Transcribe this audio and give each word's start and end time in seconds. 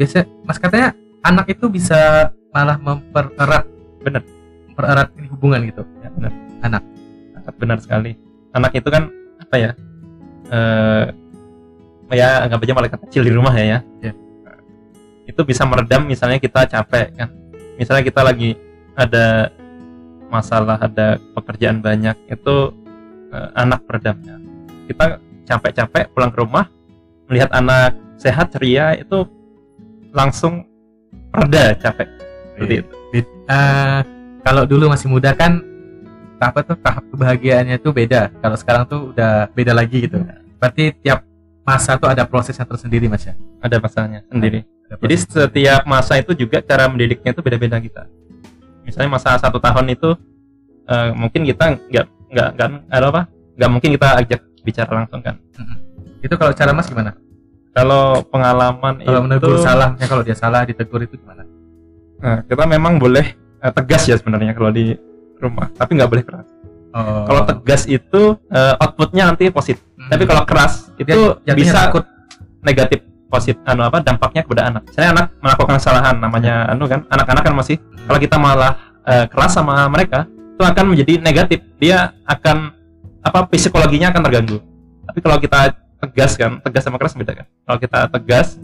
biasa 0.00 0.24
mas 0.48 0.56
katanya 0.56 0.96
anak 1.20 1.52
itu 1.52 1.68
bisa 1.68 2.32
malah 2.56 2.80
mempererat 2.80 3.68
Bener. 4.00 4.24
mempererat 4.72 5.12
ini 5.20 5.28
hubungan 5.28 5.60
gitu 5.68 5.84
ya, 6.00 6.08
benar 6.16 6.32
Anak. 6.64 6.82
benar 7.60 7.78
sekali 7.84 8.16
anak 8.56 8.72
itu 8.78 8.88
kan 8.88 9.12
apa 9.42 9.56
ya 9.60 9.70
eh 10.48 11.04
ya 12.16 12.48
anggap 12.48 12.64
aja 12.64 12.74
malaikat 12.74 13.00
kecil 13.06 13.22
di 13.28 13.32
rumah 13.34 13.52
ya 13.54 13.76
ya 13.76 13.80
Ya. 14.00 14.12
itu 15.28 15.40
bisa 15.44 15.62
meredam 15.68 16.08
misalnya 16.08 16.40
kita 16.40 16.64
capek 16.66 17.12
kan 17.14 17.28
misalnya 17.76 18.02
kita 18.06 18.20
lagi 18.24 18.56
ada 18.96 19.52
masalah 20.30 20.78
ada 20.80 21.18
pekerjaan 21.36 21.82
banyak 21.84 22.16
itu 22.30 22.56
eh, 23.34 23.48
anak 23.58 23.84
peredamnya 23.84 24.40
kita 24.88 25.20
capek-capek 25.46 26.10
pulang 26.14 26.30
ke 26.30 26.38
rumah 26.38 26.66
melihat 27.30 27.50
anak 27.54 27.94
sehat 28.18 28.50
ceria 28.54 28.94
itu 28.98 29.26
langsung 30.12 30.66
reda 31.30 31.74
capek. 31.76 32.08
Seperti 32.54 32.74
Iya. 32.74 32.82
itu. 32.82 32.94
Eh, 33.50 34.00
kalau 34.40 34.62
dulu 34.64 34.84
masih 34.88 35.08
muda 35.10 35.34
kan 35.34 35.62
apa 36.40 36.64
tuh 36.64 36.76
tahap 36.80 37.04
kebahagiaannya 37.12 37.76
tuh 37.78 37.92
beda. 37.92 38.32
Kalau 38.40 38.56
sekarang 38.56 38.84
tuh 38.86 39.12
udah 39.12 39.50
beda 39.52 39.72
lagi 39.72 40.08
gitu. 40.08 40.20
Berarti 40.56 40.92
tiap 41.00 41.24
masa 41.62 42.00
tuh 42.00 42.08
ada 42.08 42.24
proses 42.24 42.56
yang 42.56 42.66
tersendiri 42.66 43.06
mas 43.06 43.24
ya? 43.24 43.34
Ada 43.60 43.76
masalahnya 43.78 44.24
sendiri. 44.26 44.64
Ada 44.88 44.98
Jadi 45.06 45.14
setiap 45.20 45.82
masa 45.86 46.18
itu 46.18 46.32
juga 46.34 46.58
cara 46.60 46.88
mendidiknya 46.88 47.30
itu 47.30 47.42
beda-beda 47.44 47.76
kita. 47.78 48.08
Misalnya 48.82 49.10
masa 49.12 49.36
satu 49.36 49.60
tahun 49.60 49.92
itu 49.92 50.16
eh, 50.88 51.10
mungkin 51.14 51.44
kita 51.46 51.78
nggak 51.86 52.06
nggak 52.30 52.48
nggak 52.56 52.68
ada 52.90 53.06
apa 53.10 53.22
nggak 53.58 53.70
mungkin 53.70 53.90
kita 53.94 54.08
ajak 54.18 54.40
bicara 54.62 54.90
langsung 54.92 55.20
kan. 55.20 55.36
itu 56.20 56.34
kalau 56.36 56.52
cara 56.52 56.76
mas 56.76 56.84
gimana 56.84 57.16
Kalau 57.70 58.26
pengalaman 58.26 58.98
kalau 58.98 59.22
itu 59.22 59.26
menegur 59.30 59.54
salahnya 59.62 60.06
kalau 60.10 60.26
dia 60.26 60.34
salah 60.34 60.66
ditegur 60.66 61.06
itu 61.06 61.14
gimana 61.14 61.46
nah, 62.18 62.42
kita 62.42 62.66
memang 62.66 62.98
boleh 62.98 63.38
eh, 63.62 63.72
tegas 63.72 64.10
ya 64.10 64.18
sebenarnya 64.18 64.58
kalau 64.58 64.74
di 64.74 64.98
rumah, 65.40 65.72
tapi 65.72 65.96
nggak 65.96 66.10
boleh 66.10 66.24
keras. 66.26 66.46
oh. 66.92 67.24
Kalau 67.24 67.42
tegas 67.48 67.82
itu 67.88 68.36
eh, 68.52 68.74
outputnya 68.76 69.30
nanti 69.30 69.48
positif, 69.48 69.80
Hmm. 69.96 70.08
tapi 70.12 70.24
kalau 70.24 70.42
keras 70.48 70.92
itu 70.96 71.36
jatuhnya 71.44 71.54
bisa 71.56 71.78
takut. 71.88 72.04
negatif 72.60 73.00
positif 73.30 73.56
anu 73.64 73.86
apa 73.86 74.02
dampaknya 74.04 74.42
kepada 74.44 74.68
anak. 74.68 74.82
Misalnya 74.90 75.10
anak 75.16 75.26
melakukan 75.40 75.76
kesalahan 75.80 76.16
namanya 76.20 76.68
anu 76.68 76.84
kan, 76.90 77.06
anak-anak 77.08 77.42
kan 77.46 77.54
masih 77.56 77.76
kalau 78.04 78.18
kita 78.20 78.36
malah 78.36 78.72
eh, 79.06 79.24
keras 79.30 79.54
sama 79.56 79.86
mereka 79.88 80.26
itu 80.28 80.62
akan 80.68 80.84
menjadi 80.92 81.12
negatif 81.24 81.58
dia 81.80 82.12
akan 82.28 82.68
apa 83.24 83.48
psikologinya 83.48 84.12
akan 84.12 84.22
terganggu 84.28 84.58
tapi 85.08 85.18
kalau 85.24 85.36
kita 85.40 85.72
tegas 86.00 86.34
kan 86.34 86.58
tegas 86.64 86.82
sama 86.82 86.96
keras 86.96 87.14
beda 87.14 87.44
kan. 87.44 87.46
Kalau 87.46 87.78
kita 87.78 87.98
tegas 88.08 88.56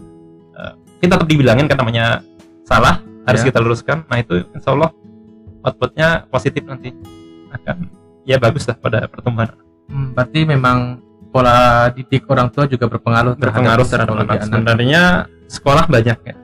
eh, 0.57 0.73
kita 0.99 1.15
tetap 1.17 1.27
dibilangin 1.29 1.69
kan 1.69 1.77
namanya 1.77 2.25
salah 2.65 2.99
harus 3.27 3.41
Ya. 3.43 3.53
kita 3.53 3.59
luruskan. 3.61 4.03
Nah 4.09 4.17
itu 4.19 4.43
insya 4.55 4.73
Allah 4.73 4.89
outputnya 5.61 6.25
positif 6.31 6.63
nanti 6.65 6.91
akan 7.53 7.87
ya 8.23 8.37
bagus 8.41 8.65
lah 8.67 8.75
pada 8.79 9.05
pertumbuhan. 9.07 9.51
Hmm, 9.87 10.11
berarti 10.15 10.43
memang 10.43 10.99
pola 11.31 11.87
didik 11.91 12.27
orang 12.27 12.51
tua 12.51 12.65
juga 12.67 12.87
berpengaruh 12.87 13.35
berpengaruh 13.35 13.85
terhadap 13.87 14.15
anak 14.15 14.43
sebenarnya 14.47 15.01
sekolah 15.47 15.85
banyak 15.87 16.17
ya. 16.23 16.35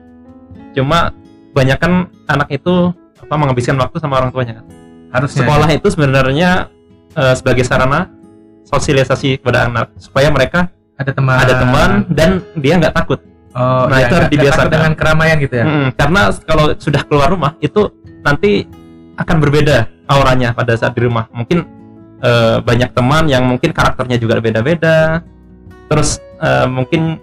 Cuma 0.76 1.12
banyak 1.54 1.78
kan 1.78 1.92
anak 2.28 2.48
itu 2.52 2.92
apa 3.20 3.34
menghabiskan 3.36 3.76
waktu 3.80 3.96
sama 4.00 4.20
orang 4.20 4.30
tuanya. 4.32 4.60
Kan 4.60 4.66
harusnya 5.12 5.44
sekolah 5.46 5.68
itu 5.72 5.86
sebenarnya 5.92 6.50
eh, 7.14 7.34
sebagai 7.36 7.64
sarana 7.64 8.10
sosialisasi 8.64 9.40
kepada 9.40 9.68
anak 9.68 9.92
supaya 10.00 10.28
mereka 10.32 10.72
ada 10.94 11.10
teman. 11.10 11.36
Ada 11.42 11.54
teman 11.58 11.90
dan 12.10 12.30
dia 12.58 12.74
nggak 12.78 12.94
takut. 12.94 13.20
Oh, 13.54 13.86
Nah, 13.86 14.02
iya, 14.02 14.10
itu 14.10 14.14
harus 14.18 14.30
dibiasakan. 14.34 14.66
dengan 14.70 14.92
keramaian 14.98 15.36
gitu 15.38 15.54
ya? 15.54 15.64
Mm, 15.66 15.88
karena 15.94 16.20
kalau 16.42 16.64
sudah 16.74 17.02
keluar 17.06 17.30
rumah 17.30 17.54
itu 17.62 17.86
nanti 18.26 18.66
akan 19.14 19.36
berbeda 19.38 19.86
auranya 20.10 20.50
pada 20.50 20.74
saat 20.74 20.94
di 20.98 21.06
rumah. 21.06 21.30
Mungkin 21.30 21.62
eh, 22.18 22.56
banyak 22.58 22.90
teman 22.90 23.30
yang 23.30 23.46
mungkin 23.46 23.70
karakternya 23.70 24.18
juga 24.18 24.42
beda-beda. 24.42 25.22
Terus 25.86 26.18
eh, 26.42 26.66
mungkin 26.66 27.22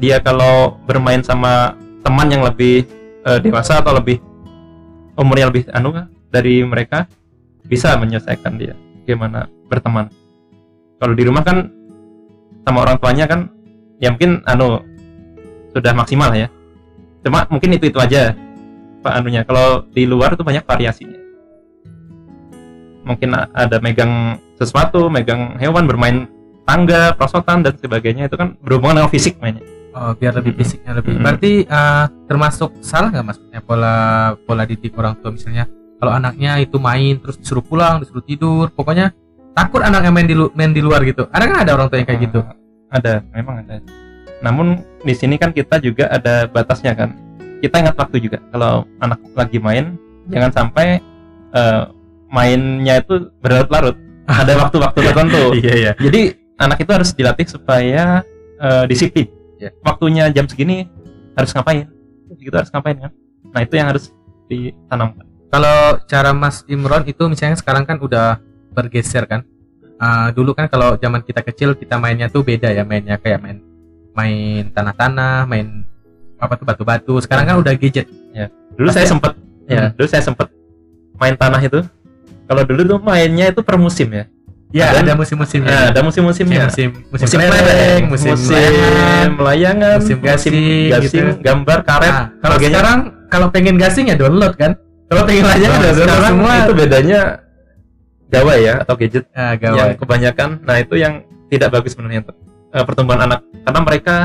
dia 0.00 0.16
kalau 0.24 0.80
bermain 0.88 1.20
sama 1.20 1.76
teman 2.00 2.32
yang 2.32 2.40
lebih 2.40 2.88
eh, 3.28 3.38
dewasa 3.44 3.84
atau 3.84 3.92
lebih 4.00 4.24
umurnya 5.12 5.52
lebih 5.52 5.68
anu 5.76 5.92
dari 6.32 6.64
mereka 6.64 7.04
bisa 7.68 7.92
menyelesaikan 8.00 8.56
dia. 8.56 8.72
Gimana 9.04 9.44
berteman. 9.68 10.08
Kalau 10.96 11.12
di 11.12 11.24
rumah 11.28 11.44
kan 11.44 11.68
sama 12.68 12.84
orang 12.84 13.00
tuanya 13.00 13.24
kan 13.24 13.48
ya 13.96 14.12
mungkin 14.12 14.44
anu 14.44 14.84
sudah 15.72 15.96
maksimal 15.96 16.28
ya. 16.36 16.52
Cuma 17.24 17.48
mungkin 17.48 17.72
itu 17.74 17.88
itu 17.88 17.98
aja 17.98 18.36
pak 19.00 19.12
anunya. 19.16 19.42
Kalau 19.42 19.88
di 19.88 20.04
luar 20.04 20.36
itu 20.36 20.44
banyak 20.44 20.68
variasinya. 20.68 21.16
Mungkin 23.08 23.32
ada 23.32 23.76
megang 23.80 24.36
sesuatu 24.60 25.08
megang 25.08 25.56
hewan 25.56 25.88
bermain 25.88 26.28
tangga 26.68 27.16
prosotan 27.16 27.64
dan 27.64 27.72
sebagainya 27.80 28.28
itu 28.28 28.36
kan 28.36 28.52
berhubungan 28.60 29.00
dengan 29.00 29.12
fisik 29.12 29.40
mainnya. 29.40 29.64
Oh, 29.96 30.12
biar 30.12 30.36
lebih 30.36 30.52
Mm-mm. 30.52 30.62
fisiknya 30.62 30.92
lebih. 31.00 31.16
Mm-mm. 31.16 31.24
berarti 31.24 31.52
eh, 31.64 32.04
termasuk 32.28 32.70
salah 32.84 33.08
nggak 33.08 33.24
mas 33.24 33.38
Ya, 33.48 33.64
pola 33.64 33.94
pola 34.44 34.62
didik 34.68 34.92
orang 34.94 35.16
tua 35.18 35.32
misalnya 35.32 35.64
kalau 35.98 36.12
anaknya 36.12 36.60
itu 36.60 36.76
main 36.76 37.16
terus 37.18 37.40
disuruh 37.40 37.64
pulang 37.64 38.04
disuruh 38.04 38.22
tidur 38.22 38.68
pokoknya 38.70 39.10
takut 39.56 39.80
anaknya 39.82 40.12
main 40.12 40.28
di 40.28 40.36
lu- 40.36 40.52
main 40.52 40.70
di 40.70 40.84
luar 40.84 41.02
gitu. 41.02 41.26
Ada 41.32 41.44
kan 41.48 41.56
ada 41.64 41.72
orang 41.74 41.88
tua 41.88 41.98
yang 41.98 42.06
kayak 42.06 42.20
gitu? 42.28 42.38
Eh, 42.44 42.57
ada 42.88 43.24
memang 43.32 43.64
ada. 43.64 43.80
Namun 44.40 44.80
di 45.02 45.14
sini 45.14 45.36
kan 45.36 45.52
kita 45.52 45.80
juga 45.82 46.08
ada 46.08 46.48
batasnya 46.48 46.94
kan. 46.94 47.14
Kita 47.58 47.82
ingat 47.82 47.98
waktu 47.98 48.22
juga 48.22 48.38
kalau 48.54 48.86
anak 49.02 49.18
lagi 49.34 49.58
main 49.58 49.98
jangan 50.30 50.50
sampai 50.54 51.02
eh, 51.52 51.82
mainnya 52.30 53.00
itu 53.02 53.32
berlarut-larut. 53.42 53.96
Ada 54.28 54.52
waktu-waktu 54.60 54.98
tertentu. 55.00 55.42
Iya 55.64 55.74
iya. 55.74 55.92
Jadi 55.96 56.36
anak 56.60 56.84
itu 56.84 56.90
harus 56.92 57.10
dilatih 57.16 57.46
supaya 57.48 58.22
eh, 58.60 58.84
disiplin. 58.86 59.28
Ya. 59.58 59.74
waktunya 59.82 60.30
jam 60.30 60.46
segini 60.46 60.86
harus 61.34 61.50
ngapain? 61.50 61.90
Gitu 62.38 62.54
harus 62.54 62.70
ngapain 62.70 62.94
kan? 62.94 63.12
Nah 63.50 63.60
itu 63.66 63.74
yang 63.74 63.90
harus 63.90 64.14
ditanamkan. 64.46 65.26
Kalau 65.48 65.98
cara 66.06 66.30
Mas 66.30 66.62
Imron 66.70 67.02
itu 67.10 67.26
misalnya 67.26 67.58
sekarang 67.58 67.88
kan 67.88 67.98
udah 67.98 68.38
bergeser 68.70 69.26
kan 69.26 69.42
Ah, 69.98 70.30
dulu 70.30 70.54
kan 70.54 70.66
kalau 70.66 70.94
zaman 70.94 71.20
kita 71.20 71.42
kecil 71.42 71.74
kita 71.74 71.98
mainnya 71.98 72.26
tuh 72.26 72.40
beda 72.40 72.70
ya 72.70 72.82
mainnya 72.82 73.18
kayak 73.18 73.42
main 73.42 73.58
main 74.14 74.70
tanah-tanah 74.70 75.42
main 75.44 75.82
apa 76.38 76.54
tuh 76.54 76.64
batu-batu. 76.64 77.18
Sekarang 77.18 77.44
kan 77.44 77.56
udah 77.58 77.74
gadget. 77.74 78.06
Dulu 78.74 78.88
Pasti- 78.88 79.02
saya 79.02 79.06
sempat 79.08 79.32
ya. 79.66 79.90
dulu 79.90 80.06
saya 80.06 80.22
sempat 80.22 80.46
main 81.14 81.34
tanah 81.34 81.58
itu. 81.58 81.82
Kalau 82.46 82.62
dulu 82.62 82.80
tuh 82.86 82.98
mainnya 82.98 83.50
itu 83.50 83.60
per 83.60 83.74
musim 83.74 84.08
ya. 84.08 84.24
Ya 84.68 84.92
Dan- 84.92 85.02
ada 85.02 85.12
musim-musimnya 85.16 85.72
Nah, 85.72 85.84
ada 85.90 86.00
musim-musimnya 86.04 86.68
musim 86.68 86.92
musim 87.08 87.24
musim 87.24 87.38
kelereng, 87.40 88.02
musim, 88.06 88.36
musim 88.36 88.52
layangan. 88.52 89.28
layangan, 89.40 89.96
musim 89.96 90.18
gasing, 90.20 90.54
gasing, 90.92 91.24
gitu. 91.24 91.40
gambar, 91.40 91.78
karet. 91.82 92.12
Nah, 92.12 92.24
kalau 92.38 92.56
sekarang 92.60 92.98
kalau 93.26 93.46
pengen 93.48 93.80
gasing 93.80 94.12
ya 94.12 94.16
download 94.16 94.52
kan. 94.54 94.76
Kalau 95.08 95.24
pengen 95.24 95.44
layangan 95.48 95.72
Nah, 95.72 95.80
ya 95.80 95.90
download 95.90 96.04
sekarang 96.06 96.30
semua. 96.30 96.52
itu 96.60 96.72
bedanya 96.76 97.20
gawai 98.28 98.58
ya 98.60 98.74
atau 98.80 98.94
gadget 98.94 99.24
ah, 99.32 99.54
yang 99.54 99.74
gawai 99.74 99.94
kebanyakan. 99.96 100.48
Nah 100.62 100.76
itu 100.78 100.94
yang 100.94 101.24
tidak 101.48 101.72
bagus 101.72 101.92
sebenarnya 101.92 102.20
untuk 102.22 102.36
eh, 102.70 102.84
pertumbuhan 102.84 103.20
anak 103.24 103.40
karena 103.64 103.80
mereka 103.80 104.16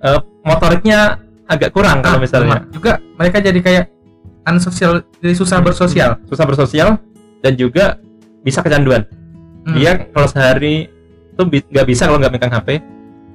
eh, 0.00 0.18
motoriknya 0.42 0.98
agak 1.46 1.70
kurang 1.70 2.02
Ah, 2.02 2.04
kalau 2.04 2.20
misalnya 2.20 2.66
juga 2.70 2.98
mereka 3.14 3.38
jadi 3.38 3.60
kayak 3.60 3.84
unsosial 4.44 5.02
jadi 5.18 5.34
susah 5.34 5.58
bersosial 5.58 6.18
susah 6.26 6.44
bersosial 6.44 6.88
dan 7.42 7.52
juga 7.54 7.98
bisa 8.42 8.62
kecanduan. 8.62 9.02
Hmm. 9.66 9.74
Dia 9.74 10.06
kalau 10.06 10.26
sehari 10.26 10.86
itu 11.34 11.42
bi- 11.44 11.66
nggak 11.66 11.86
bisa 11.86 12.06
kalau 12.06 12.18
nggak 12.18 12.32
megang 12.32 12.54
HP. 12.54 12.78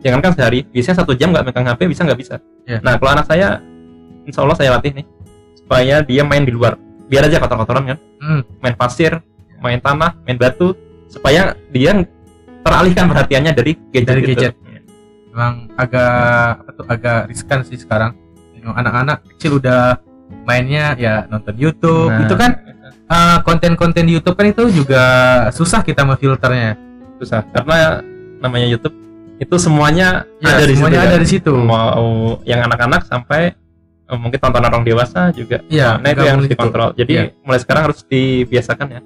Jangankan 0.01 0.33
sehari, 0.33 0.65
biasanya 0.65 0.97
satu 0.97 1.13
jam 1.13 1.29
nggak 1.29 1.45
megang 1.45 1.67
HP 1.67 1.85
bisa 1.85 2.01
nggak 2.01 2.17
bisa. 2.17 2.35
Ya. 2.65 2.79
Nah 2.81 2.97
kalau 2.97 3.13
anak 3.13 3.27
saya, 3.27 3.61
insya 4.25 4.41
Allah 4.41 4.57
saya 4.57 4.73
latih 4.73 4.97
nih 4.97 5.05
supaya 5.53 6.01
dia 6.01 6.23
main 6.23 6.41
di 6.41 6.49
luar. 6.49 6.73
Biar 7.05 7.27
aja 7.27 7.37
kotor-kotoran 7.37 7.83
kan, 7.85 7.97
Hmm. 8.17 8.41
main 8.57 8.73
pasir, 8.73 9.19
main 9.61 9.79
tanah, 9.79 10.17
main 10.25 10.37
batu, 10.37 10.73
supaya 11.07 11.53
dia 11.69 11.93
teralihkan 12.61 13.05
perhatiannya 13.09 13.51
dari 13.53 13.71
gadget. 13.93 14.07
Dari 14.09 14.21
itu. 14.25 14.29
gadget. 14.33 14.53
memang 15.31 15.71
agak 15.79 16.11
apa 16.59 16.69
tuh 16.75 16.85
agak 16.91 17.19
riskan 17.31 17.63
sih 17.63 17.79
sekarang 17.79 18.11
anak-anak 18.61 19.23
kecil 19.31 19.63
udah 19.63 19.95
mainnya 20.43 20.91
ya 20.99 21.23
nonton 21.31 21.55
YouTube 21.55 22.11
Nah, 22.11 22.27
itu 22.27 22.35
kan 22.35 22.51
uh, 23.07 23.39
konten-konten 23.47 24.11
di 24.11 24.19
YouTube 24.19 24.35
kan 24.35 24.51
itu 24.51 24.67
juga 24.69 25.03
susah 25.55 25.87
kita 25.87 26.03
memfilternya 26.03 26.75
susah 27.15 27.47
karena 27.47 28.03
namanya 28.43 28.67
YouTube 28.67 28.91
itu 29.39 29.55
semuanya 29.55 30.27
ya, 30.43 30.59
ada 30.59 30.65
di 30.67 30.75
semuanya 30.75 30.99
situ. 30.99 31.07
ada 31.07 31.15
kan. 31.15 31.23
di 31.23 31.29
situ 31.31 31.53
Mau 31.55 32.11
yang 32.43 32.61
anak-anak 32.67 33.01
sampai 33.07 33.55
eh, 34.05 34.17
mungkin 34.19 34.37
tontonan 34.37 34.67
orang 34.67 34.83
dewasa 34.83 35.31
juga 35.31 35.63
Iya, 35.71 35.95
nah 35.97 36.11
itu 36.11 36.21
yang 36.27 36.37
harus 36.43 36.49
dikontrol 36.51 36.89
jadi 36.93 37.11
Iya. 37.11 37.23
mulai 37.41 37.59
sekarang 37.63 37.83
harus 37.87 38.03
dibiasakan 38.03 38.87
ya 38.93 39.01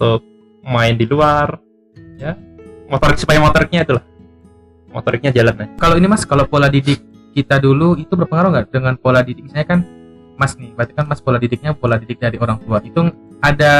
untuk 0.00 0.24
main 0.64 0.96
di 0.96 1.04
luar 1.04 1.60
ya. 2.16 2.32
Motorik 2.88 3.20
supaya 3.20 3.36
motoriknya 3.36 3.84
itulah. 3.84 4.04
Motoriknya 4.88 5.30
jalan 5.30 5.54
ya 5.60 5.66
kalau 5.76 5.94
ini 6.00 6.08
mas 6.08 6.24
kalau 6.24 6.48
pola 6.48 6.72
didik 6.72 7.04
kita 7.36 7.60
dulu 7.60 7.94
itu 8.00 8.10
berpengaruh 8.16 8.48
nggak 8.56 8.66
dengan 8.72 8.96
pola 8.96 9.20
didik? 9.20 9.44
Misalnya 9.44 9.68
kan 9.68 9.80
mas 10.40 10.56
nih 10.56 10.72
berarti 10.72 10.96
kan 10.96 11.04
mas 11.04 11.20
pola 11.20 11.36
didiknya 11.36 11.76
pola 11.76 12.00
didik 12.00 12.16
dari 12.16 12.40
orang 12.40 12.56
tua. 12.64 12.80
Itu 12.80 13.12
ada 13.44 13.74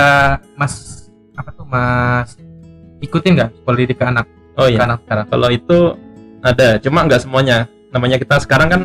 mas 0.60 1.08
apa 1.32 1.56
tuh 1.56 1.64
mas 1.64 2.36
ikutin 3.00 3.40
nggak 3.40 3.50
pola 3.64 3.76
didik 3.80 3.96
ke 3.96 4.04
anak? 4.04 4.28
Oh 4.60 4.68
ke 4.68 4.76
iya. 4.76 4.84
anak 4.84 5.00
sekarang? 5.08 5.26
Kalau 5.32 5.48
itu 5.48 5.78
ada 6.44 6.68
cuma 6.84 7.08
nggak 7.08 7.24
semuanya. 7.24 7.64
Namanya 7.90 8.20
kita 8.20 8.36
sekarang 8.44 8.68
kan 8.68 8.80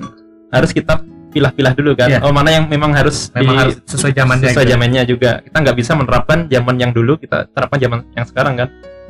harus 0.56 0.72
kita 0.72 0.98
pilah-pilah 1.36 1.74
dulu 1.76 1.92
kan 1.94 2.08
Iya. 2.08 2.20
oh 2.24 2.32
mana 2.32 2.48
yang 2.50 2.66
memang 2.66 2.96
harus 2.96 3.28
memang 3.36 3.54
di- 3.54 3.62
harus 3.62 3.76
sesuai 3.84 4.16
zamannya 4.16 4.48
sesuai 4.50 4.64
gitu. 4.64 4.72
zamannya 4.72 5.02
juga 5.04 5.32
kita 5.44 5.58
nggak 5.60 5.76
bisa 5.76 5.92
menerapkan 5.94 6.38
zaman 6.48 6.76
yang 6.80 6.92
dulu 6.96 7.20
kita 7.20 7.52
terapkan 7.52 7.76
zaman 7.76 8.00
yang 8.16 8.24
sekarang 8.24 8.54
kan 8.56 8.68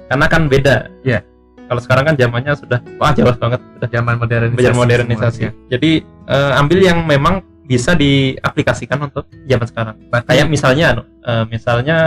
karena 0.10 0.26
kan 0.26 0.42
beda 0.50 0.76
Iya. 1.06 1.20
kalau 1.66 1.82
sekarang 1.82 2.04
kan 2.04 2.16
zamannya 2.18 2.54
sudah 2.58 2.80
wah 2.98 3.14
jauh 3.14 3.30
banget 3.32 3.62
sudah 3.78 3.90
zaman 3.94 4.14
modernisasi 4.18 4.58
belajar 4.58 4.74
modernisasi 4.74 5.42
jadi 5.70 5.92
eh, 6.04 6.52
ambil 6.58 6.80
yang 6.82 7.06
memang 7.06 7.46
bisa 7.66 7.94
diaplikasikan 7.94 9.02
untuk 9.02 9.26
zaman 9.46 9.66
sekarang 9.66 9.96
Berarti 10.10 10.28
kayak 10.34 10.48
misalnya 10.50 10.86
eh, 11.22 11.44
misalnya 11.46 11.98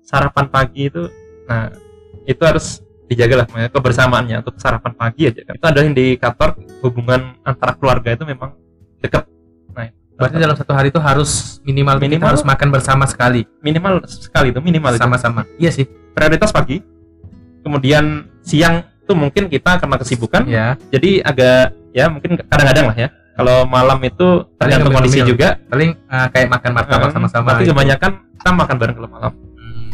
sarapan 0.00 0.48
pagi 0.48 0.88
itu 0.88 1.04
nah 1.44 1.68
itu 2.24 2.42
harus 2.42 2.80
dijaga 3.06 3.38
lah 3.38 3.46
makanya 3.46 3.70
kebersamaannya 3.70 4.36
untuk 4.42 4.58
sarapan 4.58 4.92
pagi 4.92 5.30
aja 5.30 5.40
kan. 5.40 5.54
itu 5.54 5.62
ada 5.64 5.80
indikator 5.80 6.48
hubungan 6.82 7.38
antara 7.40 7.78
keluarga 7.78 8.10
itu 8.12 8.26
memang 8.26 8.58
dekat. 8.98 9.30
Berarti 10.16 10.36
dalam 10.36 10.52
satu 10.52 10.72
hari 10.72 10.88
itu 10.88 10.96
harus 10.96 11.60
minimal, 11.62 11.96
kita 11.96 12.08
Minimal. 12.08 12.26
harus 12.26 12.42
makan 12.42 12.68
bersama 12.70 13.04
sekali. 13.04 13.44
Minimal 13.60 14.00
sekali 14.06 14.48
itu 14.48 14.58
minimal 14.58 14.96
sama-sama. 14.96 15.44
Iya 15.56 15.70
sih. 15.70 15.84
Prioritas 16.12 16.50
pagi 16.50 16.80
kemudian 17.60 18.04
siang 18.40 18.80
itu 18.96 19.12
mungkin 19.12 19.46
kita 19.46 19.76
karena 19.76 19.96
kesibukan 19.96 20.42
ya 20.46 20.74
jadi 20.88 21.18
agak 21.20 21.62
ya 21.90 22.06
mungkin 22.08 22.40
kadang-kadang 22.40 22.86
lah 22.88 22.96
ya. 22.96 23.08
Kalau 23.36 23.68
malam 23.68 24.00
itu 24.00 24.26
tergantung 24.56 24.90
kondisi 24.90 25.20
juga. 25.20 25.60
Paling 25.68 25.90
eh, 25.92 26.26
kayak 26.32 26.48
makan 26.48 26.70
martabak 26.72 27.08
Eh, 27.08 27.12
sama-sama 27.12 27.46
tapi 27.52 27.62
gitu. 27.62 27.76
kebanyakan 27.76 28.10
kita 28.32 28.50
makan 28.50 28.76
bareng 28.76 28.96
kalau 28.96 29.10
malam. 29.10 29.32
Hmm. 29.52 29.90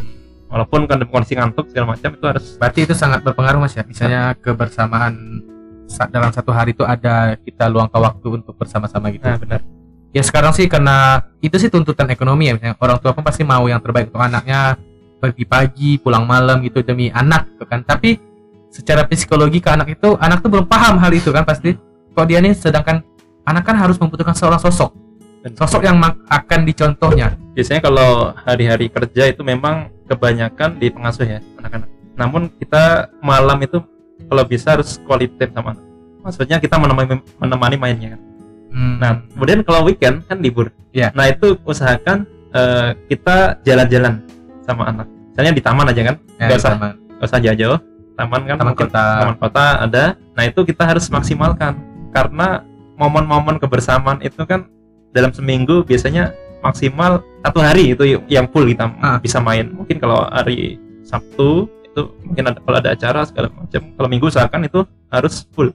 walaupun 0.46 0.84
kan 0.84 1.00
kondisi 1.02 1.32
ngantuk 1.32 1.66
segala 1.66 1.96
macam 1.96 2.12
itu 2.12 2.22
harus 2.22 2.44
berarti 2.54 2.84
itu 2.84 2.92
sangat 2.92 3.24
berpengaruh 3.24 3.58
mas 3.58 3.72
ya? 3.72 3.82
Misalnya 3.82 4.36
kebersamaan 4.36 5.42
sa- 5.88 6.06
dalam 6.06 6.30
satu 6.30 6.52
hari 6.52 6.70
itu 6.70 6.84
ada 6.84 7.34
kita 7.36 7.66
luangkan 7.66 7.98
waktu 7.98 8.28
untuk 8.38 8.54
bersama-sama 8.54 9.10
gitu. 9.10 9.24
Nah 9.24 9.36
benar 9.36 9.60
ya 10.12 10.22
sekarang 10.22 10.52
sih 10.52 10.68
karena 10.68 11.24
itu 11.40 11.56
sih 11.58 11.72
tuntutan 11.72 12.06
ekonomi 12.12 12.52
ya. 12.52 12.54
Misalnya 12.54 12.76
orang 12.78 13.00
tua 13.00 13.16
pun 13.16 13.24
pasti 13.24 13.42
mau 13.42 13.64
yang 13.66 13.80
terbaik 13.80 14.12
untuk 14.12 14.22
anaknya. 14.22 14.78
Pergi 15.22 15.44
pagi 15.46 15.90
pulang 16.02 16.26
malam 16.26 16.58
gitu 16.66 16.82
demi 16.82 17.08
anak 17.08 17.54
gitu 17.54 17.64
kan. 17.66 17.82
Tapi 17.86 18.18
secara 18.68 19.06
psikologi 19.06 19.62
ke 19.62 19.70
anak 19.70 19.94
itu 19.94 20.18
anak 20.18 20.42
tuh 20.42 20.50
belum 20.50 20.66
paham 20.66 20.98
hal 21.00 21.12
itu 21.14 21.30
kan 21.32 21.42
pasti. 21.42 21.74
Kok 22.12 22.26
dia 22.28 22.44
nih 22.44 22.52
sedangkan 22.52 23.00
anak 23.48 23.64
kan 23.64 23.76
harus 23.78 23.96
membutuhkan 23.96 24.36
seorang 24.36 24.60
sosok. 24.60 24.92
Dan 25.42 25.58
sosok 25.58 25.82
yang 25.82 25.98
akan 26.30 26.60
dicontohnya. 26.62 27.34
Biasanya 27.54 27.82
kalau 27.82 28.30
hari-hari 28.46 28.86
kerja 28.90 29.26
itu 29.30 29.42
memang 29.42 29.90
kebanyakan 30.06 30.78
di 30.78 30.90
pengasuh 30.90 31.26
ya 31.26 31.38
anak-anak. 31.58 31.88
Namun 32.18 32.50
kita 32.58 33.10
malam 33.22 33.58
itu 33.62 33.82
kalau 34.26 34.44
bisa 34.46 34.74
harus 34.74 34.98
quality 35.06 35.34
time 35.38 35.54
sama 35.54 35.74
anak. 35.74 35.84
Maksudnya 36.22 36.56
kita 36.62 36.78
menemani 36.78 37.18
menemani 37.38 37.76
mainnya. 37.78 38.10
kan 38.14 38.31
Hmm. 38.72 38.96
Nah, 38.98 39.20
kemudian 39.36 39.60
kalau 39.62 39.84
weekend 39.84 40.24
kan 40.26 40.40
libur. 40.40 40.72
Iya. 40.90 41.12
Nah, 41.12 41.28
itu 41.28 41.60
usahakan 41.62 42.24
eh, 42.52 42.96
kita 43.08 43.60
jalan-jalan 43.62 44.24
sama 44.64 44.88
anak. 44.88 45.06
Misalnya 45.32 45.52
di 45.52 45.62
taman 45.64 45.86
aja 45.88 46.02
kan, 46.12 46.16
Ya, 46.36 46.44
nggak 46.48 46.58
usah 46.60 46.72
nggak 46.76 47.28
usah 47.28 47.40
jauh-jauh. 47.40 47.78
Taman 48.12 48.40
kan 48.44 48.56
taman 48.60 48.72
mungkin 48.72 48.88
kota 48.88 49.04
taman 49.20 49.36
kota 49.40 49.64
ada. 49.84 50.04
Nah, 50.36 50.42
itu 50.44 50.60
kita 50.64 50.82
harus 50.84 51.08
maksimalkan 51.08 51.80
karena 52.12 52.64
momen-momen 52.96 53.56
kebersamaan 53.56 54.20
itu 54.20 54.44
kan 54.44 54.68
dalam 55.12 55.32
seminggu 55.32 55.84
biasanya 55.84 56.32
maksimal 56.60 57.20
satu 57.42 57.58
hari 57.58 57.92
itu 57.96 58.04
yang 58.30 58.46
full 58.52 58.64
kita 58.68 58.88
Ah. 59.00 59.16
bisa 59.18 59.40
main. 59.40 59.72
Mungkin 59.72 59.96
kalau 59.98 60.24
hari 60.28 60.76
Sabtu 61.02 61.66
itu 61.82 62.02
mungkin 62.24 62.48
ada 62.48 62.58
kalau 62.62 62.76
ada 62.78 62.90
acara 62.94 63.20
segala 63.28 63.48
macam. 63.52 63.82
Kalau 63.96 64.08
Minggu 64.08 64.26
usahakan 64.28 64.64
itu 64.64 64.80
harus 65.12 65.44
full. 65.52 65.72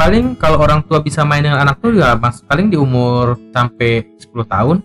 Paling 0.00 0.32
kalau 0.40 0.56
orang 0.64 0.80
tua 0.88 1.04
bisa 1.04 1.28
main 1.28 1.44
dengan 1.44 1.60
anak 1.60 1.76
tuh 1.84 1.92
ya 1.92 2.16
mas 2.16 2.40
paling 2.48 2.72
di 2.72 2.80
umur 2.80 3.36
sampai 3.52 4.08
10 4.16 4.32
tahun 4.48 4.76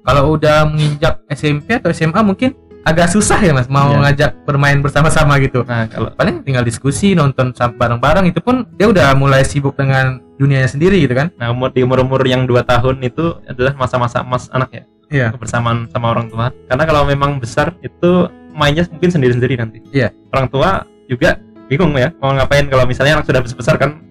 kalau 0.00 0.32
udah 0.32 0.64
menginjak 0.64 1.20
SMP 1.28 1.76
atau 1.76 1.92
SMA 1.92 2.24
mungkin 2.24 2.56
agak 2.82 3.12
susah 3.12 3.36
ya 3.44 3.52
mas 3.52 3.68
mau 3.68 3.92
Iya. 3.92 4.00
ngajak 4.00 4.30
bermain 4.48 4.80
bersama-sama 4.80 5.36
gitu 5.44 5.60
Nah, 5.68 5.92
kalau 5.92 6.08
paling 6.16 6.40
tinggal 6.40 6.64
diskusi 6.64 7.12
nonton 7.12 7.52
bareng-bareng 7.52 8.32
itu 8.32 8.40
pun 8.40 8.64
dia 8.80 8.88
udah 8.88 9.12
mulai 9.12 9.44
sibuk 9.44 9.76
dengan 9.76 10.24
dunianya 10.40 10.72
sendiri 10.72 11.04
gitu 11.04 11.14
kan 11.20 11.28
Nah, 11.36 11.52
umur 11.52 11.68
di 11.70 11.84
umur-umur 11.84 12.24
yang 12.24 12.48
2 12.48 12.64
tahun 12.64 13.04
itu 13.04 13.44
adalah 13.44 13.76
masa-masa 13.76 14.24
emas 14.24 14.48
anak 14.56 14.72
ya, 14.72 14.82
iya 15.12 15.26
kebersamaan 15.30 15.86
sama 15.92 16.16
orang 16.16 16.32
tua. 16.32 16.48
Karena 16.66 16.82
kalau 16.88 17.04
memang 17.04 17.36
besar 17.38 17.76
itu 17.84 18.26
mainnya 18.56 18.88
mungkin 18.90 19.12
sendiri-sendiri 19.12 19.54
nanti. 19.60 19.78
Iya. 19.94 20.10
Orang 20.34 20.48
tua 20.50 20.82
juga 21.06 21.38
bingung 21.70 21.94
ya, 21.94 22.10
mau 22.18 22.34
ngapain 22.34 22.66
kalau 22.66 22.84
misalnya 22.84 23.20
anak 23.22 23.30
sudah 23.30 23.40
besar 23.46 23.78
kan 23.78 24.01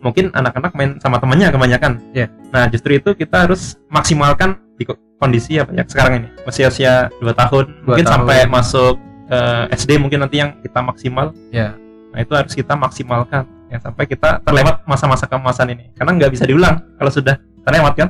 mungkin 0.00 0.32
anak-anak 0.32 0.72
main 0.74 0.90
sama 0.98 1.20
temannya 1.20 1.52
kebanyakan. 1.52 1.92
Iya. 2.12 2.26
Nah, 2.50 2.66
justru 2.68 2.96
itu 2.96 3.12
kita 3.12 3.48
harus 3.48 3.76
maksimalkan 3.88 4.56
di 4.76 4.84
ko- 4.84 4.96
kondisi 5.16 5.60
apa 5.60 5.72
ya 5.72 5.84
sekarang 5.84 6.24
ini. 6.24 6.28
Usia-usia 6.44 7.12
2 7.20 7.32
tahun, 7.36 7.64
Dua 7.84 7.94
mungkin 7.94 8.04
tahun. 8.08 8.14
sampai 8.24 8.38
masuk 8.46 8.94
eh, 9.30 9.64
SD 9.70 10.00
mungkin 10.02 10.24
nanti 10.24 10.42
yang 10.42 10.58
kita 10.58 10.82
maksimal. 10.82 11.30
ya 11.50 11.76
Nah, 12.10 12.18
itu 12.18 12.34
harus 12.34 12.50
kita 12.50 12.74
maksimalkan 12.74 13.46
ya 13.70 13.78
sampai 13.78 14.02
kita 14.02 14.42
terlewat 14.42 14.82
masa-masa 14.82 15.30
keemasan 15.30 15.70
ini. 15.70 15.94
Karena 15.94 16.18
nggak 16.18 16.30
bisa 16.34 16.42
diulang 16.42 16.82
kalau 16.98 17.08
sudah 17.08 17.38
terlewat 17.62 17.94
kan. 17.94 18.08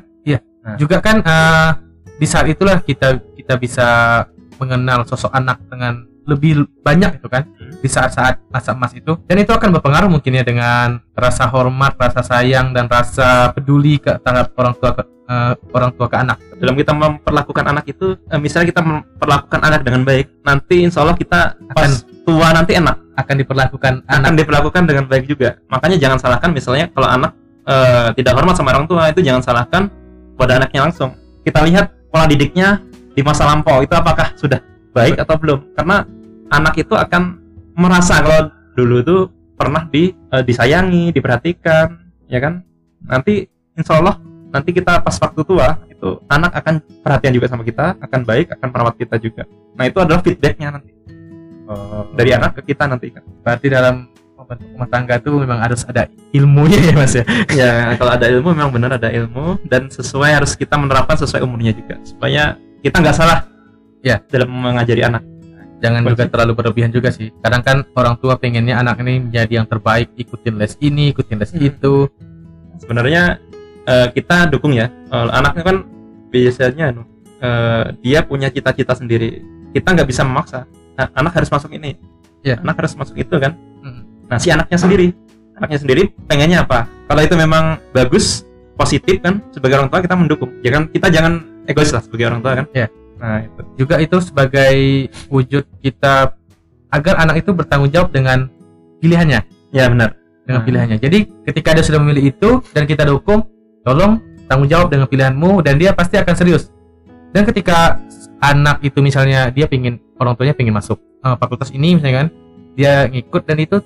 juga 0.76 1.00
kan 1.00 1.20
eh, 1.20 1.70
di 2.16 2.26
saat 2.28 2.44
itulah 2.46 2.81
kita 2.81 3.16
kita 3.34 3.56
bisa 3.56 3.88
mengenal 4.56 5.02
sosok 5.04 5.32
anak 5.32 5.56
dengan 5.66 6.04
lebih 6.25 6.69
banyak 6.81 7.16
itu 7.16 7.26
kan. 7.26 7.48
Di 7.78 7.88
saat-saat 7.88 8.50
masa 8.50 8.75
emas 8.75 8.90
itu. 8.93 9.14
Dan 9.25 9.38
itu 9.38 9.55
akan 9.55 9.78
berpengaruh 9.78 10.11
mungkin 10.11 10.34
ya 10.34 10.44
dengan 10.44 10.99
rasa 11.14 11.46
hormat 11.46 11.94
rasa 11.94 12.20
sayang 12.26 12.75
dan 12.75 12.90
rasa 12.90 13.55
peduli 13.55 14.02
ke 14.02 14.19
terhadap 14.20 14.50
orang 14.58 14.75
tua 14.75 14.90
ke, 14.99 15.02
eh, 15.06 15.52
orang 15.72 15.90
tua 15.94 16.06
ke 16.11 16.17
anak. 16.19 16.38
Dalam 16.58 16.75
kita 16.76 16.93
memperlakukan 16.93 17.64
anak 17.64 17.84
itu 17.87 18.19
eh, 18.19 18.40
misalnya 18.40 18.67
kita 18.75 18.82
memperlakukan 18.82 19.61
anak 19.62 19.81
dengan 19.87 20.02
baik 20.02 20.26
nanti 20.43 20.82
insya 20.82 21.06
Allah 21.06 21.17
kita 21.17 21.56
pas 21.72 22.02
tua 22.26 22.49
nanti 22.50 22.75
enak. 22.76 22.96
akan 23.20 23.37
diperlakukan 23.37 23.94
akan 24.08 24.32
anak. 24.32 24.38
diperlakukan 24.40 24.82
dengan 24.88 25.05
baik 25.05 25.28
juga. 25.28 25.61
Makanya 25.69 26.00
jangan 26.00 26.16
salahkan 26.16 26.56
misalnya 26.56 26.88
kalau 26.88 27.05
anak 27.05 27.37
eh, 27.68 28.09
tidak 28.16 28.33
hormat 28.33 28.56
sama 28.56 28.73
orang 28.73 28.88
tua 28.88 29.12
itu 29.12 29.21
jangan 29.21 29.44
salahkan 29.44 29.92
pada 30.40 30.56
anaknya 30.56 30.88
langsung. 30.88 31.12
Kita 31.44 31.61
lihat 31.68 31.92
pola 32.09 32.25
didiknya 32.25 32.80
di 33.12 33.21
masa 33.21 33.44
lampau 33.44 33.85
itu 33.85 33.92
apakah 33.92 34.33
sudah 34.40 34.64
baik 34.97 35.21
atau 35.21 35.37
belum. 35.37 35.76
Karena 35.76 36.09
anak 36.49 36.80
itu 36.80 36.97
akan 36.97 37.39
merasa 37.74 38.18
kalau 38.22 38.50
dulu 38.74 38.96
itu 39.02 39.16
pernah 39.54 39.84
di 39.86 40.12
eh, 40.12 40.42
disayangi 40.42 41.12
diperhatikan 41.12 41.98
ya 42.26 42.38
kan? 42.40 42.64
Nanti 43.04 43.44
insya 43.76 44.00
Allah 44.00 44.18
nanti 44.50 44.74
kita 44.74 44.98
pas 45.00 45.14
waktu 45.14 45.40
tua 45.46 45.78
itu 45.86 46.18
anak 46.26 46.52
akan 46.58 46.74
perhatian 47.04 47.32
juga 47.36 47.46
sama 47.46 47.62
kita 47.62 47.94
akan 48.00 48.20
baik 48.26 48.50
akan 48.56 48.68
merawat 48.72 48.94
kita 48.98 49.16
juga. 49.20 49.46
Nah 49.78 49.86
itu 49.86 49.98
adalah 50.00 50.20
feedbacknya 50.24 50.74
nanti. 50.74 50.90
Dari 52.18 52.30
anak 52.34 52.58
ke 52.58 52.74
kita 52.74 52.90
nanti 52.90 53.14
kan 53.14 53.22
berarti 53.46 53.66
dalam 53.70 54.10
rumah 54.74 54.88
tangga 54.90 55.22
tuh 55.22 55.38
memang 55.46 55.62
harus 55.62 55.86
ada 55.86 56.10
ilmunya 56.34 56.90
ya 56.90 56.94
mas 56.98 57.14
ya? 57.14 57.22
Ya 57.62 57.70
kalau 57.94 58.18
ada 58.18 58.26
ilmu 58.26 58.50
memang 58.50 58.74
benar 58.74 58.98
ada 58.98 59.06
ilmu 59.14 59.62
dan 59.70 59.86
sesuai 59.86 60.34
harus 60.34 60.58
kita 60.58 60.74
menerapkan 60.74 61.14
sesuai 61.14 61.46
umurnya 61.46 61.70
juga. 61.70 61.94
Supaya 62.02 62.58
kita 62.82 62.98
nggak 62.98 63.14
salah 63.14 63.46
Ya. 64.00 64.16
dalam 64.32 64.48
mengajari 64.48 65.04
anak 65.04 65.20
jangan 65.80 66.04
juga 66.04 66.28
terlalu 66.28 66.52
berlebihan 66.54 66.92
juga 66.92 67.08
sih. 67.10 67.32
Kadang 67.40 67.62
kan 67.64 67.76
orang 67.96 68.14
tua 68.20 68.37
pengennya 68.37 68.76
anak 68.78 69.00
ini 69.00 69.28
menjadi 69.28 69.64
yang 69.64 69.66
terbaik 69.66 70.12
ikutin 70.14 70.54
les 70.60 70.76
ini 70.78 71.10
ikutin 71.10 71.40
les 71.40 71.50
Hmm. 71.50 71.64
itu. 71.64 71.94
Sebenarnya 72.80 73.40
eh, 73.88 74.08
kita 74.12 74.46
dukung 74.52 74.76
ya. 74.76 74.92
Eh, 74.92 75.28
anaknya 75.32 75.62
kan 75.64 75.76
biasanya 76.30 76.87
eh, 77.40 77.84
dia 78.04 78.20
punya 78.22 78.52
cita-cita 78.52 78.92
sendiri. 78.94 79.40
Kita 79.72 79.96
nggak 79.96 80.08
bisa 80.08 80.22
memaksa. 80.22 80.68
Nah, 81.00 81.08
anak 81.16 81.32
harus 81.40 81.50
masuk 81.50 81.72
ini. 81.72 81.96
Ya. 82.40 82.56
anak 82.56 82.80
harus 82.80 82.96
masuk 82.96 83.20
itu 83.20 83.37
kan. 83.37 83.52
Hmm. 83.84 84.00
nah 84.25 84.40
si 84.40 84.49
anaknya 84.49 84.78
sendiri. 84.80 85.12
Anaknya 85.60 85.78
sendiri 85.80 86.02
pengennya 86.25 86.64
apa? 86.64 86.88
Kalau 87.04 87.20
itu 87.20 87.37
memang 87.37 87.76
bagus 87.92 88.49
positif 88.80 89.20
kan 89.20 89.44
sebagai 89.52 89.76
orang 89.76 89.92
tua 89.92 90.00
kita 90.00 90.16
mendukung. 90.16 90.49
Ya 90.64 90.72
kan 90.72 90.88
kita 90.88 91.12
jangan 91.12 91.44
egois 91.68 91.92
lah 91.92 92.00
sebagai 92.00 92.32
orang 92.32 92.40
tua 92.40 92.52
kan. 92.64 92.66
Ya. 92.72 92.88
Nah 93.20 93.44
itu 93.44 93.60
juga 93.76 93.94
itu 94.00 94.16
sebagai 94.18 94.74
wujud 95.28 95.64
kita 95.78 96.32
agar 96.90 97.14
anak 97.20 97.44
itu 97.44 97.52
bertanggung 97.52 97.92
jawab 97.92 98.10
dengan 98.10 98.48
pilihannya. 98.98 99.40
Ya 99.70 99.86
benar. 99.86 100.16
Dengan 100.42 100.60
Hmm. 100.64 100.66
pilihannya. 100.66 100.96
Jadi 100.98 101.18
ketika 101.46 101.76
dia 101.76 101.84
sudah 101.84 102.00
memilih 102.02 102.32
itu 102.32 102.64
dan 102.74 102.88
kita 102.88 103.06
dukung 103.06 103.46
tolong 103.84 104.18
tanggung 104.50 104.66
jawab 104.66 104.90
dengan 104.90 105.06
pilihanmu 105.06 105.62
dan 105.62 105.78
dia 105.78 105.94
pasti 105.94 106.18
akan 106.18 106.34
serius. 106.34 106.72
Dan 107.30 107.46
ketika 107.46 108.00
anak 108.42 108.82
itu 108.82 108.98
misalnya 108.98 109.52
dia 109.54 109.70
pingin 109.70 110.02
orang 110.18 110.34
tuanya 110.34 110.56
pingin 110.56 110.74
masuk 110.74 110.98
eh, 110.98 111.36
fakultas 111.38 111.70
ini 111.70 111.94
misalnya 111.94 112.26
kan 112.26 112.28
dia 112.74 113.06
ngikut 113.06 113.42
dan 113.46 113.56
itu 113.60 113.76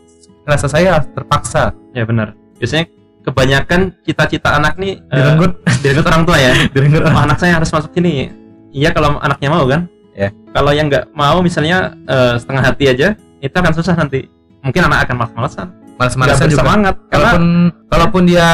rasa 0.48 0.70
saya 0.70 1.02
terpaksa. 1.04 1.76
Ya 1.92 2.08
benar. 2.08 2.32
Biasanya 2.56 2.88
kebanyakan 3.24 3.92
cita-cita 4.04 4.56
anak 4.56 4.80
nih 4.80 5.00
direnggut. 5.12 5.60
direnggut 5.84 6.06
orang 6.08 6.22
tua 6.24 6.38
ya. 6.40 6.52
Direnggut. 6.72 7.02
Oh, 7.04 7.20
anak 7.20 7.36
saya 7.36 7.60
harus 7.60 7.68
masuk 7.68 7.92
sini 7.92 8.32
iya 8.74 8.90
kalau 8.90 9.16
anaknya 9.22 9.48
mau 9.48 9.64
kan? 9.70 9.86
Ya. 10.14 10.30
kalau 10.54 10.70
yang 10.70 10.86
nggak 10.86 11.10
mau 11.10 11.42
misalnya 11.42 11.90
eh, 12.06 12.38
setengah 12.38 12.62
hati 12.62 12.86
aja 12.86 13.18
itu 13.42 13.54
akan 13.54 13.74
susah 13.74 13.98
nanti. 13.98 14.30
Mungkin 14.62 14.86
anak 14.86 15.10
akan 15.10 15.14
malas-malasan. 15.18 15.66
Malas-malasan 15.98 16.46
juga. 16.50 16.62
bersemangat 16.62 16.94
karena 17.10 17.30
kalaupun 17.34 17.44
kalaupun 17.90 18.22
dia 18.26 18.48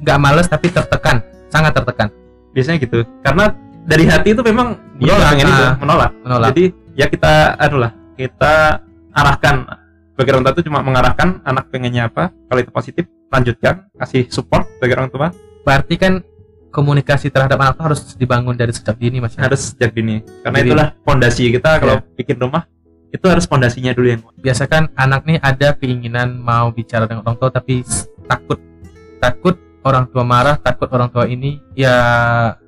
nggak 0.00 0.18
males 0.20 0.46
tapi 0.48 0.68
tertekan 0.68 1.24
sangat 1.48 1.72
tertekan. 1.72 2.08
Biasanya 2.52 2.76
gitu. 2.84 3.00
Karena 3.24 3.52
dari 3.88 4.04
hati 4.04 4.28
itu 4.36 4.42
memang 4.44 4.76
dia 5.00 5.12
Menolak, 5.16 5.30
pengen 5.32 5.46
itu 5.48 5.64
menolak. 5.80 6.10
menolak. 6.20 6.48
Jadi 6.52 6.64
ya 6.96 7.06
kita 7.08 7.32
anu 7.56 7.76
lah 7.80 7.92
kita 8.16 8.54
arahkan. 9.16 9.56
Bagi 10.16 10.28
orang 10.32 10.42
tua 10.48 10.52
itu 10.56 10.64
cuma 10.68 10.80
mengarahkan 10.80 11.44
anak 11.44 11.68
pengennya 11.68 12.08
apa 12.08 12.32
kalau 12.48 12.60
itu 12.60 12.72
positif 12.72 13.04
lanjutkan 13.28 13.88
kasih 13.96 14.28
support 14.28 14.64
bagi 14.80 14.92
orang 14.96 15.08
tua. 15.12 15.28
Berarti 15.64 15.94
kan 16.00 16.20
komunikasi 16.70 17.32
terhadap 17.32 17.56
anak 17.60 17.74
itu 17.78 17.82
harus 17.82 18.00
dibangun 18.14 18.54
dari 18.54 18.72
sejak 18.74 18.96
dini 19.00 19.22
mas 19.22 19.34
ya? 19.34 19.48
harus 19.48 19.72
sejak 19.72 19.90
dini. 19.96 20.20
Karena 20.44 20.58
Jadi- 20.60 20.68
itulah 20.70 20.88
fondasi 21.02 21.42
kita 21.52 21.70
kalau 21.80 21.96
bikin 22.14 22.36
rumah 22.36 22.68
itu 23.14 23.24
harus 23.30 23.48
fondasinya 23.48 23.96
dulu 23.96 24.06
yang 24.12 24.20
biasa 24.36 24.68
kan 24.68 24.92
anak 24.92 25.24
nih 25.24 25.38
ada 25.40 25.72
keinginan 25.72 26.36
mau 26.36 26.68
bicara 26.74 27.08
dengan 27.08 27.24
orang 27.24 27.36
tua 27.40 27.50
tapi 27.50 27.80
takut. 28.28 28.60
Takut 29.16 29.56
orang 29.86 30.04
tua 30.10 30.26
marah 30.26 30.58
takut 30.58 30.90
orang 30.90 31.08
tua 31.08 31.30
ini 31.30 31.62
ya 31.78 31.94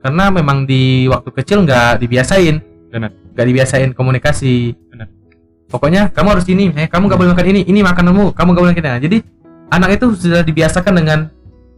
karena 0.01 0.31
memang 0.31 0.65
di 0.65 1.05
waktu 1.11 1.29
kecil 1.35 1.67
nggak 1.67 2.01
dibiasain. 2.01 2.63
Benar. 2.89 3.13
nggak 3.37 3.47
dibiasain 3.47 3.91
komunikasi. 3.93 4.73
Benar. 4.91 5.09
pokoknya 5.69 6.09
kamu 6.17 6.29
harus 6.33 6.49
ini 6.49 6.73
misalnya 6.73 6.89
kamu 6.89 7.13
nggak 7.13 7.21
boleh 7.21 7.31
makan 7.37 7.47
ini 7.53 7.61
ini 7.69 7.85
makananmu 7.85 8.33
kamu 8.33 8.49
nggak 8.57 8.63
boleh 8.65 8.73
makan 8.73 8.83
ini. 8.83 8.89
Nah, 8.89 9.01
jadi 9.05 9.19
anak 9.69 9.91
itu 10.01 10.07
sudah 10.17 10.41
dibiasakan 10.41 10.95
dengan 10.97 11.19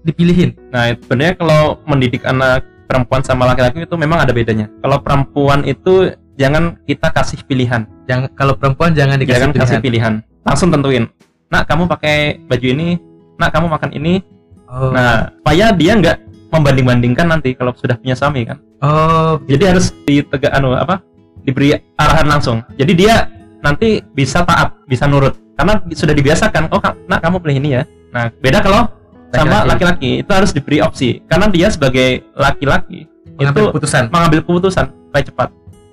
dipilihin. 0.05 0.57
Nah 0.73 0.93
sebenarnya 0.97 1.35
kalau 1.37 1.81
mendidik 1.85 2.25
anak 2.25 2.65
perempuan 2.91 3.23
sama 3.23 3.47
laki-laki 3.47 3.87
itu 3.87 3.97
memang 3.97 4.23
ada 4.25 4.33
bedanya. 4.35 4.67
Kalau 4.83 4.99
perempuan 5.01 5.63
itu 5.63 6.11
jangan 6.41 6.81
kita 6.89 7.13
kasih 7.13 7.41
pilihan. 7.47 7.87
Jangan 8.09 8.33
kalau 8.35 8.57
perempuan 8.57 8.97
jangan 8.97 9.21
dikasih 9.21 9.37
jangan 9.37 9.51
pilihan 9.53 9.67
kasih 9.67 9.79
pilihan. 9.83 10.15
langsung 10.45 10.73
tentuin 10.73 11.05
nak 11.51 11.69
kamu 11.69 11.85
pakai 11.91 12.41
baju 12.47 12.67
ini 12.67 12.97
nak 13.37 13.51
kamu 13.53 13.67
makan 13.69 13.91
ini. 13.93 14.23
Oh, 14.71 14.95
nah 14.95 15.35
supaya 15.35 15.75
dia 15.75 15.99
nggak 15.99 16.17
membanding-bandingkan 16.55 17.27
nanti 17.27 17.59
kalau 17.59 17.75
sudah 17.75 17.99
punya 17.99 18.15
suami 18.15 18.47
kan? 18.47 18.59
Oh 18.81 19.39
jadi 19.45 19.75
harus 19.75 19.91
ditegak 20.07 20.55
anu 20.55 20.73
apa 20.75 21.03
diberi 21.43 21.75
arahan 21.99 22.27
langsung. 22.31 22.63
Jadi 22.79 22.93
dia 22.95 23.27
nanti 23.61 24.01
bisa 24.15 24.47
taat 24.47 24.79
bisa 24.87 25.05
nurut. 25.11 25.37
Karena 25.59 25.77
sudah 25.93 26.15
dibiasakan 26.15 26.73
oh 26.73 26.81
nak 26.81 27.21
kamu 27.21 27.37
pilih 27.43 27.57
ini 27.61 27.69
ya. 27.77 27.83
Nah 28.15 28.31
beda 28.41 28.63
kalau 28.63 28.87
sama 29.31 29.63
Laki-laki. 29.67 30.11
itu 30.27 30.31
harus 30.31 30.51
diberi 30.51 30.79
opsi. 30.83 31.23
Karena 31.31 31.47
dia 31.47 31.71
sebagai 31.71 32.27
laki-laki 32.35 33.07
itu 33.41 33.61
keputusan. 33.71 34.11
mengambil 34.11 34.43
keputusan 34.45 34.91
supaya 34.91 35.23
cepat. 35.25 35.49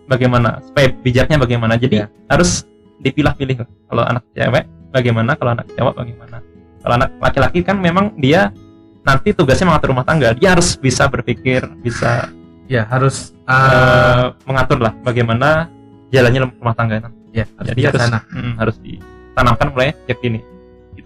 Bagaimana 0.07 0.63
supaya 0.63 0.87
bijaknya 1.03 1.37
bagaimana. 1.37 1.75
Jadi 1.75 2.01
Ya. 2.01 2.07
harus 2.31 2.63
dipilah-pilih. 2.99 3.61
Kalau 3.61 4.03
anak 4.03 4.23
cewek 4.33 4.63
bagaimana? 4.89 5.35
Kalau 5.37 5.51
anak 5.53 5.67
cowok 5.75 5.93
bagaimana? 6.01 6.37
Kalau 6.81 6.93
anak 6.95 7.09
laki-laki 7.19 7.59
kan 7.61 7.77
memang 7.77 8.15
dia 8.17 8.49
nanti 9.03 9.31
tugasnya 9.35 9.67
mengatur 9.69 9.91
rumah 9.93 10.07
tangga. 10.07 10.33
Dia 10.33 10.55
harus 10.55 10.75
bisa 10.79 11.05
berpikir 11.07 11.63
bisa 11.83 12.31
ya 12.67 12.83
harus 12.87 13.31
eh, 13.47 13.53
uh, 13.53 14.35
mengatur 14.43 14.79
lah 14.83 14.91
bagaimana 15.03 15.67
jalannya 16.11 16.51
rumah 16.51 16.75
tangga. 16.75 17.03
Nanti. 17.03 17.15
ya 17.35 17.45
harus 17.59 17.67
jadi 17.69 17.81
harus 17.91 18.01
mm, 18.33 18.53
harus 18.57 18.75
ditanamkan 18.81 19.67
mulai 19.69 19.93
sejak 20.07 20.17
dini 20.25 20.39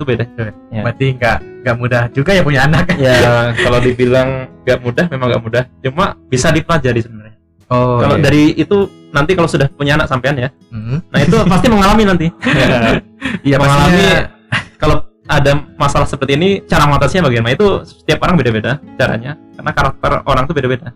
itu 0.02 0.06
beda. 0.10 0.26
Ya. 0.74 0.82
berarti 0.82 1.06
nggak 1.14 1.38
nggak 1.62 1.76
mudah 1.78 2.02
juga 2.10 2.32
ya 2.34 2.42
punya 2.42 2.66
anak. 2.66 2.90
Ya 2.98 3.14
kalau 3.66 3.78
dibilang 3.78 4.50
nggak 4.66 4.80
mudah 4.82 5.06
memang 5.14 5.28
nggak 5.30 5.44
mudah. 5.46 5.64
Cuma 5.86 6.18
bisa 6.26 6.50
dipelajari 6.50 7.06
sebenarnya. 7.06 7.38
Oh 7.70 8.02
kalau 8.02 8.18
iya. 8.18 8.24
dari 8.26 8.44
itu 8.58 8.90
nanti 9.14 9.38
kalau 9.38 9.48
sudah 9.48 9.70
punya 9.72 9.96
anak 9.96 10.10
sampean 10.10 10.36
ya 10.36 10.50
Hmm. 10.74 11.00
nah 11.12 11.20
itu 11.22 11.38
pasti 11.54 11.68
mengalami 11.70 12.04
nanti. 12.04 12.28
Iya. 13.46 13.62
Mengalami. 13.62 13.94
Pastinya 13.94 14.14
kalau 14.82 14.98
ada 15.30 15.52
masalah 15.78 16.08
seperti 16.10 16.36
ini 16.36 16.50
cara 16.66 16.90
mengatasinya 16.90 17.30
bagaimana? 17.30 17.54
Itu 17.54 17.86
setiap 17.86 18.26
orang 18.26 18.36
beda-beda 18.42 18.82
caranya 18.98 19.38
karena 19.54 19.72
karakter 19.72 20.12
orang 20.26 20.44
tuh 20.50 20.56
beda-beda. 20.58 20.90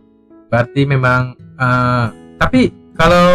Berarti 0.50 0.82
memang 0.90 1.38
eh, 1.38 2.06
tapi 2.42 2.74
kalau 2.96 3.30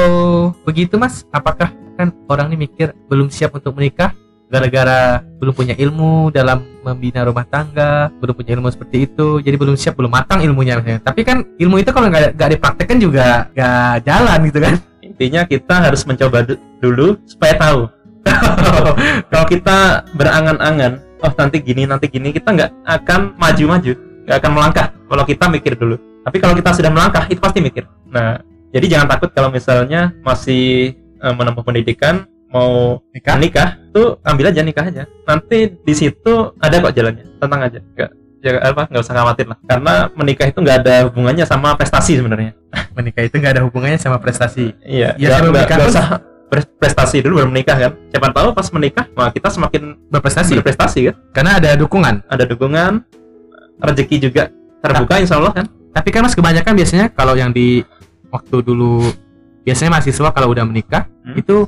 begitu 0.64 0.96
mas 0.96 1.24
apakah 1.30 1.72
kan 2.00 2.08
orang 2.32 2.52
ini 2.52 2.64
mikir 2.64 2.96
belum 3.12 3.28
siap 3.28 3.52
untuk 3.52 3.76
menikah 3.76 4.16
gara-gara 4.50 5.22
belum 5.38 5.54
punya 5.54 5.74
ilmu 5.78 6.34
dalam 6.34 6.66
membina 6.82 7.22
rumah 7.22 7.46
tangga 7.46 8.10
belum 8.18 8.34
punya 8.34 8.58
ilmu 8.58 8.66
seperti 8.66 9.06
itu 9.06 9.38
jadi 9.38 9.54
belum 9.54 9.78
siap 9.78 9.94
belum 9.94 10.10
matang 10.10 10.42
ilmunya. 10.42 10.82
Misalnya 10.82 11.00
tapi 11.06 11.22
kan 11.22 11.46
ilmu 11.56 11.78
itu 11.78 11.94
kalau 11.94 12.10
nggak 12.10 12.34
nggak 12.34 12.50
dipraktekkan 12.58 12.98
juga 12.98 13.46
nggak 13.54 13.94
jalan 14.04 14.38
gitu 14.50 14.58
kan. 14.58 14.74
Intinya 15.00 15.40
kita 15.46 15.74
harus 15.86 16.02
mencoba 16.02 16.42
du- 16.42 16.60
dulu 16.82 17.16
supaya 17.24 17.54
tahu. 17.56 17.80
Kalau 19.32 19.46
kita 19.48 20.04
berangan-angan 20.12 21.00
oh 21.24 21.32
nanti 21.40 21.56
gini 21.64 21.88
nanti 21.88 22.04
gini 22.04 22.36
kita 22.36 22.52
nggak 22.52 22.70
akan 22.84 23.32
maju-maju 23.40 23.92
nggak 24.26 24.36
akan 24.36 24.50
melangkah. 24.52 24.86
Kalau 25.08 25.24
kita 25.24 25.44
mikir 25.48 25.72
dulu. 25.78 25.96
Tapi 26.20 26.36
kalau 26.36 26.52
kita 26.52 26.76
sudah 26.76 26.92
melangkah 26.92 27.24
itu 27.32 27.40
pasti 27.40 27.64
mikir. 27.64 27.88
Nah 28.12 28.38
jadi 28.70 28.86
jangan 28.86 29.06
takut 29.16 29.30
kalau 29.34 29.50
misalnya 29.50 30.14
masih 30.22 30.94
eh, 30.94 31.34
menempuh 31.34 31.64
pendidikan 31.66 32.29
mau 32.50 32.98
nikah? 33.10 33.36
nikah 33.36 33.68
tuh 33.90 34.18
ambil 34.20 34.50
aja 34.50 34.60
nikah 34.60 34.84
aja. 34.84 35.02
Nanti 35.22 35.58
di 35.72 35.94
situ 35.94 36.32
ada 36.56 36.74
kok 36.76 36.92
jalannya 36.92 37.24
tenang 37.36 37.60
aja. 37.62 37.78
Nggak 37.80 38.10
ya 38.40 38.50
apa 38.58 38.82
nggak 38.86 39.02
usah 39.02 39.14
khawatir 39.14 39.46
lah. 39.46 39.58
Karena 39.62 39.94
menikah 40.12 40.46
itu 40.46 40.58
nggak 40.58 40.76
ada 40.80 40.94
hubungannya 41.06 41.44
sama 41.44 41.74
prestasi 41.74 42.16
sebenarnya. 42.16 42.52
Menikah 42.96 43.22
itu 43.22 43.34
nggak 43.34 43.52
ada 43.54 43.62
hubungannya 43.64 43.96
sama 43.96 44.16
prestasi. 44.16 44.74
Iya 44.80 45.14
Ya, 45.16 45.38
menikah 45.40 45.76
nggak 45.76 45.80
pun- 45.80 45.94
usah 45.94 46.06
pre- 46.46 46.74
prestasi 46.76 47.18
dulu 47.20 47.38
baru 47.38 47.48
menikah 47.48 47.76
kan? 47.76 47.92
Siapa 48.08 48.30
tahu 48.30 48.48
pas 48.50 48.66
menikah 48.70 49.04
wah 49.12 49.30
kita 49.30 49.48
semakin 49.48 49.82
berprestasi. 50.06 50.54
berprestasi 50.56 50.98
kan? 51.06 51.14
Karena 51.30 51.50
ada 51.56 51.70
dukungan. 51.74 52.26
Ada 52.26 52.44
dukungan 52.44 53.02
rezeki 53.78 54.16
juga 54.20 54.50
terbuka 54.78 55.18
insya 55.18 55.36
Allah 55.36 55.54
kan? 55.54 55.66
tapi 55.90 56.08
kan 56.08 56.22
mas 56.22 56.32
kebanyakan 56.32 56.72
biasanya 56.72 57.06
kalau 57.10 57.34
yang 57.34 57.50
di 57.50 57.82
waktu 58.28 58.62
dulu 58.62 59.10
biasanya 59.60 59.90
mahasiswa 59.90 60.30
kalau 60.30 60.48
udah 60.48 60.62
menikah 60.62 61.10
Hmm. 61.20 61.34
itu 61.36 61.66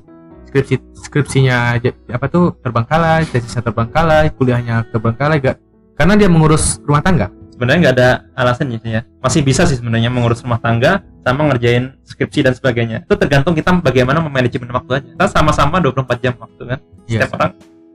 skripsi 0.52 0.76
skripsinya 0.92 1.80
apa 2.12 2.26
tuh 2.28 2.52
terbengkalai 2.60 3.24
tesisnya 3.24 3.64
terbengkalai 3.64 4.28
kuliahnya 4.36 4.84
terbengkalai 4.92 5.40
gak? 5.40 5.56
Karena 5.96 6.12
dia 6.20 6.28
mengurus 6.28 6.76
rumah 6.84 7.00
tangga. 7.00 7.32
Sebenarnya 7.56 7.78
nggak 7.88 7.96
ada 7.96 8.10
alasannya 8.36 8.78
sih 8.84 8.90
ya. 8.92 9.02
Masih 9.22 9.40
bisa 9.40 9.64
sih 9.64 9.80
sebenarnya 9.80 10.12
mengurus 10.12 10.44
rumah 10.44 10.60
tangga 10.60 11.00
sama 11.24 11.48
ngerjain 11.48 11.96
skripsi 12.04 12.44
dan 12.44 12.52
sebagainya. 12.52 13.08
Itu 13.08 13.16
tergantung 13.16 13.56
kita 13.56 13.72
bagaimana 13.80 14.20
memanajemen 14.20 14.68
waktu 14.72 15.00
aja. 15.00 15.08
Kita 15.14 15.26
sama-sama 15.32 15.80
24 15.80 16.20
jam 16.20 16.34
waktu 16.36 16.62
kan 16.68 16.78
Iya. 17.08 17.24
setiap 17.24 17.32
orang. 17.40 17.52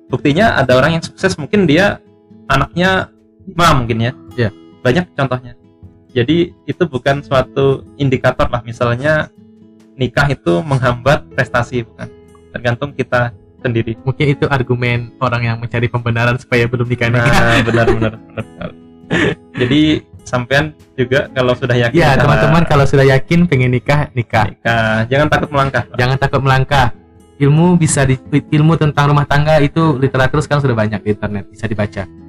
Buktinya 0.07 0.45
ada 0.55 0.71
orang 0.73 0.97
yang 0.97 1.03
sukses 1.03 1.35
mungkin 1.35 1.67
dia 1.67 1.99
anaknya 2.49 3.11
lima 3.45 3.67
mungkin 3.77 3.97
ya. 4.01 4.11
Iya. 4.33 4.49
banyak 4.81 5.05
contohnya. 5.19 5.53
Jadi 6.15 6.55
itu 6.63 6.83
bukan 6.87 7.19
suatu 7.19 7.83
indikator 7.99 8.47
lah. 8.47 8.63
Misalnya 8.63 9.27
nikah 9.99 10.31
itu 10.31 10.63
menghambat 10.63 11.27
prestasi 11.35 11.83
bukan 11.83 12.07
tergantung 12.57 12.91
kita 12.97 13.31
sendiri. 13.61 13.93
Mungkin 14.01 14.25
itu 14.33 14.45
argumen 14.49 15.13
orang 15.21 15.41
yang 15.45 15.57
mencari 15.61 15.87
pembenaran 15.87 16.37
supaya 16.41 16.65
belum 16.65 16.89
nikah 16.89 17.09
nah 17.13 17.61
benar 17.67 17.85
benar 17.93 18.13
benar 18.17 18.69
jadi 19.55 20.03
sampean 20.27 20.75
juga 20.99 21.31
kalau 21.31 21.55
sudah 21.55 21.75
yakin 21.79 21.95
ya 21.95 22.19
teman-teman 22.19 22.63
kalau 22.67 22.83
sudah 22.83 23.07
yakin 23.07 23.47
pengen 23.47 23.71
nikah 23.71 24.11
nikah. 24.11 24.51
Nikah. 24.51 25.07
Jangan 25.07 25.27
takut 25.31 25.49
melangkah. 25.49 25.83
Jangan 25.95 26.17
takut 26.19 26.41
melangkah. 26.43 26.87
Ilmu 27.37 27.77
bisa 27.77 28.01
di 28.01 28.17
ilmu 28.33 28.75
tentang 28.81 29.13
rumah 29.13 29.23
tangga 29.29 29.61
itu 29.61 29.95
literatur 29.95 30.41
sekarang 30.41 30.65
sudah 30.65 30.73
banyak 30.73 30.99
di 31.05 31.09
internet 31.13 31.45
bisa 31.53 31.69
dibaca 31.69 32.26